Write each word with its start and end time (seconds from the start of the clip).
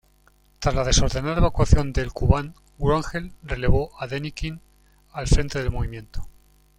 Tras 0.57 0.73
la 0.73 0.83
desordenada 0.83 1.37
evacuación 1.37 1.93
del 1.93 2.11
Kubán, 2.11 2.55
Wrangel 2.79 3.33
relevó 3.43 3.91
a 4.01 4.07
Denikin 4.07 4.59
al 5.13 5.27
frente 5.27 5.59
del 5.59 5.69
movimiento. 5.69 6.27